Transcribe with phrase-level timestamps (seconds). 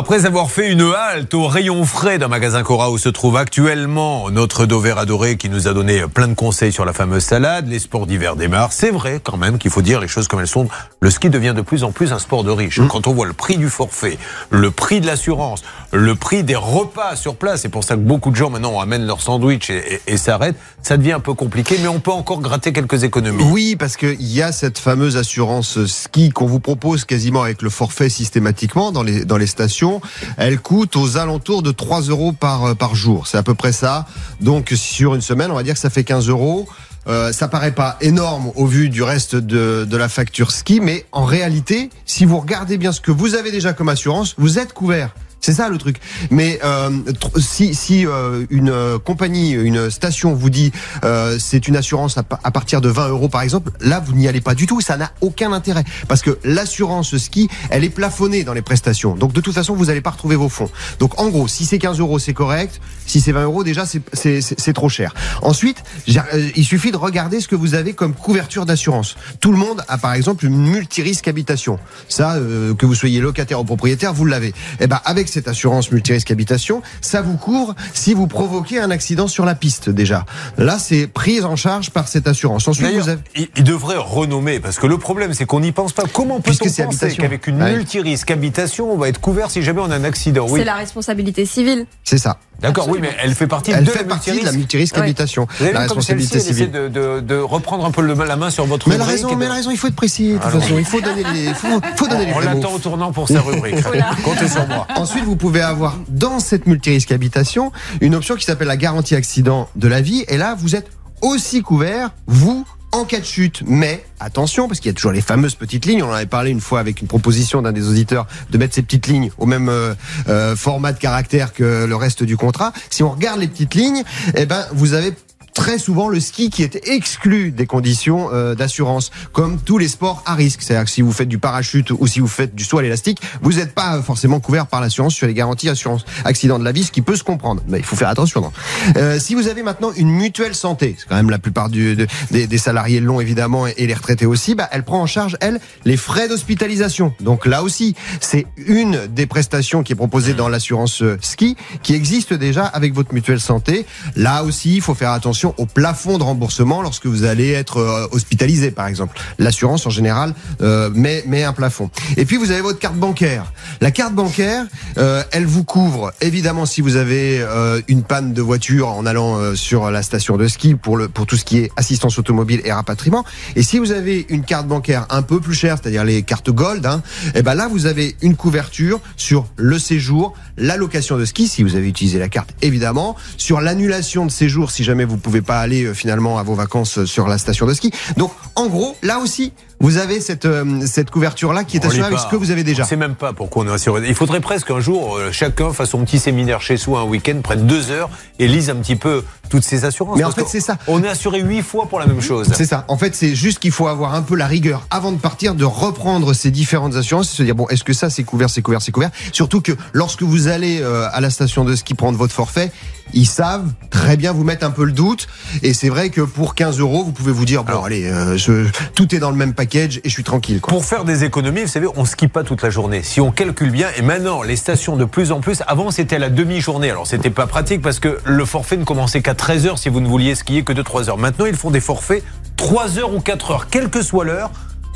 [0.00, 4.30] Après avoir fait une halte au rayon frais d'un magasin Cora où se trouve actuellement
[4.30, 7.80] notre dover adoré qui nous a donné plein de conseils sur la fameuse salade, les
[7.80, 8.72] sports d'hiver démarrent.
[8.72, 10.68] C'est vrai quand même qu'il faut dire les choses comme elles sont.
[11.00, 12.78] Le ski devient de plus en plus un sport de riche.
[12.78, 12.86] Mmh.
[12.86, 14.18] Quand on voit le prix du forfait,
[14.50, 18.30] le prix de l'assurance, le prix des repas sur place, c'est pour ça que beaucoup
[18.30, 21.88] de gens maintenant amènent leur sandwich et, et, s'arrêtent, ça devient un peu compliqué, mais
[21.88, 23.42] on peut encore gratter quelques économies.
[23.50, 27.70] Oui, parce qu'il y a cette fameuse assurance ski qu'on vous propose quasiment avec le
[27.70, 29.87] forfait systématiquement dans les, dans les stations.
[30.36, 33.26] Elle coûte aux alentours de 3 euros par, par jour.
[33.26, 34.06] C'est à peu près ça.
[34.40, 36.68] Donc sur une semaine, on va dire que ça fait 15 euros.
[37.06, 41.06] Euh, ça paraît pas énorme au vu du reste de, de la facture ski, mais
[41.12, 44.74] en réalité, si vous regardez bien ce que vous avez déjà comme assurance, vous êtes
[44.74, 45.14] couvert.
[45.48, 45.96] C'est ça le truc.
[46.30, 46.90] Mais euh,
[47.38, 50.72] si, si euh, une euh, compagnie, une station vous dit
[51.04, 54.42] euh, c'est une assurance à, partir de 20 euros par exemple, là vous n'y allez
[54.42, 54.82] pas du tout.
[54.82, 59.14] Ça n'a aucun intérêt parce que l'assurance ski, elle est plafonnée dans les prestations.
[59.14, 60.68] Donc de toute façon vous n'allez pas retrouver vos fonds.
[60.98, 62.78] Donc en gros, si c'est 15 euros c'est correct.
[63.06, 65.14] Si c'est 20 euros déjà c'est trop cher.
[65.40, 69.16] Ensuite, euh, il suffit de regarder ce que vous avez comme couverture d'assurance.
[69.40, 71.78] Tout le monde a par exemple une multirisque habitation.
[72.10, 72.36] Ça,
[72.78, 74.48] que vous soyez locataire ou propriétaire, vous l'avez.
[74.48, 78.90] Et eh ben avec cette assurance multirisque habitation, ça vous couvre si vous provoquez un
[78.90, 80.24] accident sur la piste déjà.
[80.56, 82.66] Là, c'est prise en charge par cette assurance.
[82.66, 83.20] Ensuite, vous avez...
[83.36, 86.02] il devrait renommer parce que le problème, c'est qu'on n'y pense pas.
[86.12, 89.94] Comment peut-on penser qu'avec une multirisque habitation, on va être couvert si jamais on a
[89.94, 90.46] un accident?
[90.48, 90.58] Oui.
[90.58, 91.86] C'est la responsabilité civile.
[92.02, 92.38] C'est ça.
[92.60, 95.46] D'accord, oui, mais elle fait partie elle de, fait la partie de la multirisque habitation.
[95.60, 96.72] la responsabilité civile.
[96.72, 99.10] De, de, de, reprendre un peu le, la main sur votre mais rubrique.
[99.12, 100.32] Raison, mais la raison, il faut être précis.
[100.32, 103.12] De toute façon, il faut donner les, faut, faut donner les On l'attend au tournant
[103.12, 103.76] pour sa rubrique.
[104.24, 104.88] Comptez sur moi.
[104.96, 109.68] Ensuite, vous pouvez avoir dans cette multirisque habitation une option qui s'appelle la garantie accident
[109.76, 110.24] de la vie.
[110.28, 110.90] Et là, vous êtes
[111.22, 113.62] aussi couvert, vous, en cas de chute.
[113.66, 116.02] Mais attention, parce qu'il y a toujours les fameuses petites lignes.
[116.02, 118.82] On en avait parlé une fois avec une proposition d'un des auditeurs de mettre ces
[118.82, 119.94] petites lignes au même euh,
[120.28, 122.72] euh, format de caractère que le reste du contrat.
[122.90, 125.12] Si on regarde les petites lignes, eh ben vous avez
[125.58, 130.22] très souvent le ski qui est exclu des conditions euh, d'assurance, comme tous les sports
[130.24, 130.62] à risque.
[130.62, 133.20] C'est-à-dire que si vous faites du parachute ou si vous faites du saut à l'élastique,
[133.42, 136.84] vous n'êtes pas forcément couvert par l'assurance sur les garanties assurance accident de la vie,
[136.84, 137.60] ce qui peut se comprendre.
[137.66, 138.52] Mais il faut faire attention.
[138.96, 141.96] Euh, si vous avez maintenant une mutuelle santé, c'est quand même la plupart du,
[142.30, 145.58] des, des, salariés l'ont évidemment et les retraités aussi, bah, elle prend en charge, elle,
[145.84, 147.12] les frais d'hospitalisation.
[147.18, 151.94] Donc là aussi, c'est une des prestations qui est proposée dans l'assurance euh, ski, qui
[151.94, 153.86] existe déjà avec votre mutuelle santé.
[154.14, 158.06] Là aussi, il faut faire attention au plafond de remboursement lorsque vous allez être euh,
[158.10, 159.18] hospitalisé, par exemple.
[159.38, 161.90] L'assurance, en général, euh, met, met un plafond.
[162.16, 163.52] Et puis, vous avez votre carte bancaire.
[163.80, 164.66] La carte bancaire,
[164.96, 169.38] euh, elle vous couvre, évidemment, si vous avez euh, une panne de voiture en allant
[169.38, 172.60] euh, sur la station de ski pour, le, pour tout ce qui est assistance automobile
[172.64, 173.24] et rapatriement.
[173.56, 176.84] Et si vous avez une carte bancaire un peu plus chère, c'est-à-dire les cartes Gold,
[176.86, 181.24] hein, et eh ben là, vous avez une couverture sur le séjour, la location de
[181.24, 185.18] ski, si vous avez utilisé la carte, évidemment, sur l'annulation de séjour, si jamais vous
[185.18, 187.92] pouvez pas aller euh, finalement à vos vacances euh, sur la station de ski.
[188.16, 192.18] Donc en gros, là aussi, vous avez cette, euh, cette couverture-là qui est assurée avec
[192.18, 192.84] ce que vous avez déjà.
[192.84, 194.02] Sais même pas pourquoi on est assuré.
[194.08, 197.66] Il faudrait presque un jour, chacun fasse son petit séminaire chez soi un week-end, prenne
[197.66, 200.18] deux heures et lise un petit peu toutes ces assurances.
[200.18, 200.76] Mais en fait, c'est ça.
[200.88, 202.50] On est assuré huit fois pour la même chose.
[202.54, 202.84] C'est ça.
[202.88, 205.64] En fait, c'est juste qu'il faut avoir un peu la rigueur avant de partir, de
[205.64, 208.82] reprendre ces différentes assurances et se dire bon, est-ce que ça c'est couvert, c'est couvert,
[208.82, 209.10] c'est couvert?
[209.32, 212.72] Surtout que lorsque vous allez à la station de ski prendre votre forfait,
[213.12, 215.27] ils savent très bien vous mettre un peu le doute.
[215.62, 218.66] Et c'est vrai que pour 15 euros, vous pouvez vous dire, bon, allez, euh, je,
[218.94, 220.60] tout est dans le même package et je suis tranquille.
[220.60, 220.72] Quoi.
[220.72, 223.02] Pour faire des économies, vous savez, on skie pas toute la journée.
[223.02, 226.30] Si on calcule bien, et maintenant, les stations de plus en plus, avant c'était la
[226.30, 226.90] demi-journée.
[226.90, 230.00] Alors c'était pas pratique parce que le forfait ne commençait qu'à 13 heures si vous
[230.00, 231.18] ne vouliez skier que de 3 heures.
[231.18, 232.22] Maintenant, ils font des forfaits
[232.56, 234.50] 3 heures ou 4 heures, quelle que soit l'heure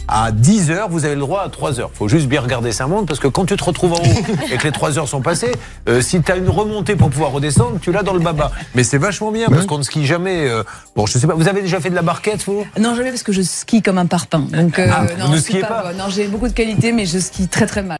[0.09, 1.91] à 10 heures, vous avez le droit à 3 heures.
[1.93, 4.57] faut juste bien regarder ça monte parce que quand tu te retrouves en haut et
[4.57, 5.53] que les 3 heures sont passées,
[5.89, 8.53] euh, si tu as une remontée pour pouvoir redescendre, tu l'as dans le baba.
[8.75, 10.49] Mais c'est vachement bien parce qu'on ne skie jamais.
[10.49, 10.63] Euh,
[10.97, 12.65] bon, je sais pas, vous avez déjà fait de la barquette, vous?
[12.79, 14.47] Non, jamais parce que je skie comme un parpaing.
[14.51, 17.19] Donc, euh, ah, non, vous ne skiez pas, Non, j'ai beaucoup de qualité, mais je
[17.19, 17.99] skie très très mal.